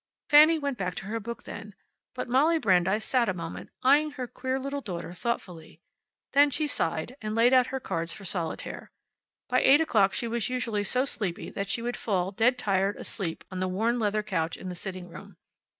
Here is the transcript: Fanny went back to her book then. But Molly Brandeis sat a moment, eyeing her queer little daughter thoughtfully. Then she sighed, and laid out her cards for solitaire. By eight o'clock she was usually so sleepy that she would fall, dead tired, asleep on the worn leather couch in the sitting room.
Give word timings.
Fanny 0.31 0.57
went 0.57 0.79
back 0.79 0.95
to 0.95 1.05
her 1.05 1.19
book 1.19 1.43
then. 1.43 1.75
But 2.15 2.27
Molly 2.27 2.57
Brandeis 2.57 3.05
sat 3.05 3.29
a 3.29 3.35
moment, 3.35 3.69
eyeing 3.83 4.09
her 4.09 4.25
queer 4.25 4.57
little 4.59 4.81
daughter 4.81 5.13
thoughtfully. 5.13 5.79
Then 6.31 6.49
she 6.49 6.65
sighed, 6.65 7.15
and 7.21 7.35
laid 7.35 7.53
out 7.53 7.67
her 7.67 7.79
cards 7.79 8.11
for 8.11 8.25
solitaire. 8.25 8.89
By 9.47 9.61
eight 9.61 9.79
o'clock 9.79 10.13
she 10.13 10.27
was 10.27 10.49
usually 10.49 10.83
so 10.85 11.05
sleepy 11.05 11.51
that 11.51 11.69
she 11.69 11.83
would 11.83 11.97
fall, 11.97 12.31
dead 12.31 12.57
tired, 12.57 12.97
asleep 12.97 13.43
on 13.51 13.59
the 13.59 13.67
worn 13.67 13.99
leather 13.99 14.23
couch 14.23 14.57
in 14.57 14.69
the 14.69 14.73
sitting 14.75 15.07
room. 15.07 15.37